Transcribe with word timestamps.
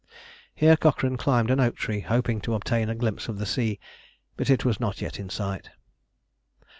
Here 0.55 0.75
Cochrane 0.77 1.15
climbed 1.15 1.51
an 1.51 1.59
oak 1.59 1.75
tree 1.75 1.99
hoping 1.99 2.41
to 2.41 2.55
obtain 2.55 2.89
a 2.89 2.95
glimpse 2.95 3.27
of 3.27 3.37
the 3.37 3.45
sea, 3.45 3.79
but 4.35 4.49
it 4.49 4.65
was 4.65 4.79
not 4.79 4.99
yet 4.99 5.19
in 5.19 5.29
sight. 5.29 5.69